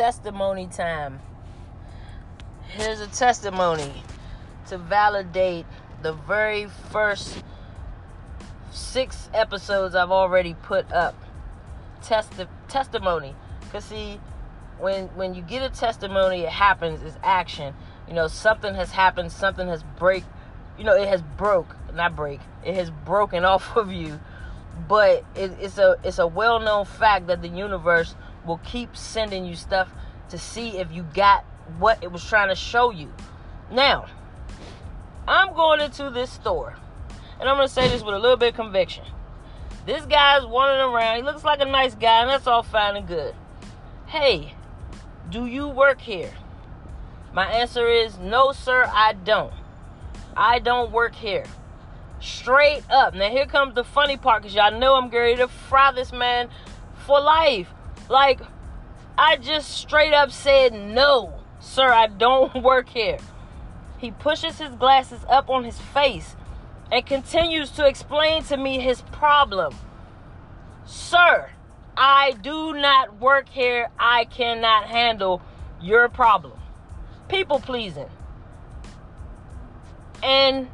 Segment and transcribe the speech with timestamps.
[0.00, 1.20] testimony time.
[2.68, 4.02] Here's a testimony
[4.68, 5.66] to validate
[6.00, 7.44] the very first
[8.70, 11.14] six episodes I've already put up.
[12.02, 13.34] Testi- testimony.
[13.72, 14.18] Cause see,
[14.78, 17.02] when when you get a testimony, it happens.
[17.02, 17.74] It's action.
[18.08, 19.30] You know, something has happened.
[19.30, 20.24] Something has break.
[20.78, 22.40] You know, it has broke, not break.
[22.64, 24.18] It has broken off of you.
[24.88, 28.14] But it, it's a it's a well known fact that the universe
[28.46, 29.92] will keep sending you stuff
[30.30, 31.44] to see if you got
[31.78, 33.12] what it was trying to show you.
[33.70, 34.06] Now,
[35.28, 36.76] I'm going into this store,
[37.38, 39.04] and I'm going to say this with a little bit of conviction.
[39.86, 41.16] This guy's wandering around.
[41.16, 43.34] He looks like a nice guy, and that's all fine and good.
[44.06, 44.54] Hey,
[45.30, 46.32] do you work here?
[47.32, 49.52] My answer is no, sir, I don't.
[50.36, 51.44] I don't work here.
[52.20, 53.14] Straight up.
[53.14, 56.48] Now, here comes the funny part because y'all know I'm ready to fry this man
[57.06, 57.68] for life.
[58.10, 58.40] Like,
[59.16, 63.18] I just straight up said, no, sir, I don't work here.
[63.98, 66.34] He pushes his glasses up on his face
[66.90, 69.74] and continues to explain to me his problem.
[70.84, 71.50] Sir,
[71.96, 73.90] I do not work here.
[73.96, 75.40] I cannot handle
[75.80, 76.58] your problem.
[77.28, 78.08] People pleasing.
[80.20, 80.68] And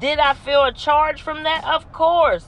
[0.00, 1.64] did I feel a charge from that?
[1.64, 2.46] Of course.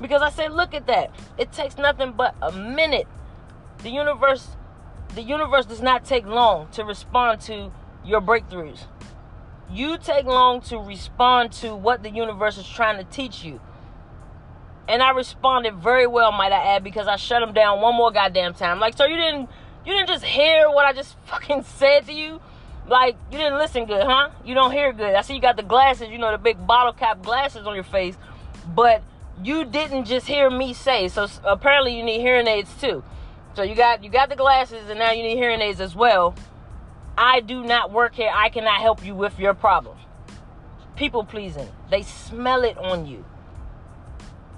[0.00, 1.10] Because I said, look at that.
[1.36, 3.06] It takes nothing but a minute.
[3.82, 4.48] The universe
[5.14, 7.70] the universe does not take long to respond to
[8.04, 8.86] your breakthroughs.
[9.70, 13.60] You take long to respond to what the universe is trying to teach you.
[14.88, 18.10] And I responded very well, might I add, because I shut him down one more
[18.10, 18.80] goddamn time.
[18.80, 19.48] Like, so you didn't
[19.84, 22.40] you didn't just hear what I just fucking said to you?
[22.86, 24.30] Like, you didn't listen good, huh?
[24.44, 25.14] You don't hear good.
[25.14, 27.84] I see you got the glasses, you know, the big bottle cap glasses on your
[27.84, 28.16] face,
[28.74, 29.02] but
[29.42, 31.08] you didn't just hear me say.
[31.08, 33.04] So apparently you need hearing aids too.
[33.54, 36.34] So you got you got the glasses and now you need hearing aids as well.
[37.18, 38.30] I do not work here.
[38.34, 39.98] I cannot help you with your problem.
[40.96, 41.68] People pleasing.
[41.90, 43.24] They smell it on you.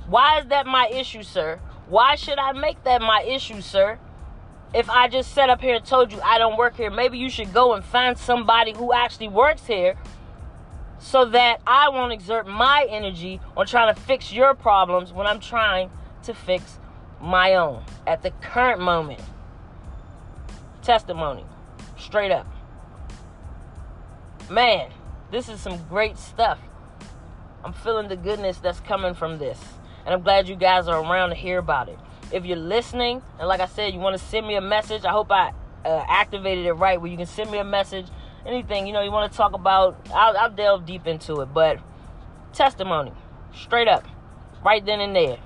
[0.06, 1.58] Why is that my issue, sir?
[1.88, 3.98] Why should I make that my issue, sir?
[4.72, 7.30] If I just sat up here and told you I don't work here, maybe you
[7.30, 9.96] should go and find somebody who actually works here
[10.98, 15.40] so that I won't exert my energy on trying to fix your problems when I'm
[15.40, 15.90] trying
[16.24, 16.78] to fix
[17.20, 19.20] my own at the current moment.
[20.82, 21.44] Testimony,
[21.98, 22.46] straight up.
[24.50, 24.90] Man,
[25.30, 26.58] this is some great stuff.
[27.64, 29.58] I'm feeling the goodness that's coming from this.
[30.04, 31.98] And I'm glad you guys are around to hear about it.
[32.30, 35.10] If you're listening, and like I said, you want to send me a message, I
[35.10, 35.52] hope I
[35.84, 38.06] uh, activated it right where you can send me a message.
[38.44, 41.46] Anything, you know, you want to talk about, I'll, I'll delve deep into it.
[41.46, 41.78] But
[42.52, 43.12] testimony,
[43.54, 44.06] straight up,
[44.62, 45.38] right then and there.